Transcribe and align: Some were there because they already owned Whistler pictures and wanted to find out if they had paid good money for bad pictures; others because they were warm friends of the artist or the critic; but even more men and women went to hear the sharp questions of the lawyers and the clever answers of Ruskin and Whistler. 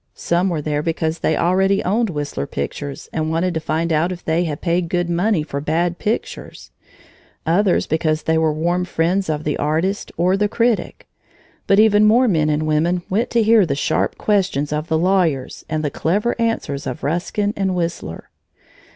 Some 0.15 0.49
were 0.49 0.63
there 0.63 0.81
because 0.81 1.19
they 1.19 1.37
already 1.37 1.83
owned 1.83 2.09
Whistler 2.09 2.47
pictures 2.47 3.07
and 3.13 3.29
wanted 3.29 3.53
to 3.53 3.59
find 3.59 3.93
out 3.93 4.11
if 4.11 4.25
they 4.25 4.45
had 4.45 4.59
paid 4.59 4.89
good 4.89 5.11
money 5.11 5.43
for 5.43 5.61
bad 5.61 5.99
pictures; 5.99 6.71
others 7.45 7.85
because 7.85 8.23
they 8.23 8.35
were 8.35 8.51
warm 8.51 8.83
friends 8.83 9.29
of 9.29 9.43
the 9.43 9.57
artist 9.57 10.11
or 10.17 10.35
the 10.35 10.49
critic; 10.49 11.05
but 11.67 11.79
even 11.79 12.03
more 12.05 12.27
men 12.27 12.49
and 12.49 12.65
women 12.65 13.03
went 13.11 13.29
to 13.29 13.43
hear 13.43 13.63
the 13.63 13.75
sharp 13.75 14.17
questions 14.17 14.73
of 14.73 14.87
the 14.87 14.97
lawyers 14.97 15.65
and 15.69 15.83
the 15.85 15.91
clever 15.91 16.35
answers 16.41 16.87
of 16.87 17.03
Ruskin 17.03 17.53
and 17.55 17.75
Whistler. 17.75 18.31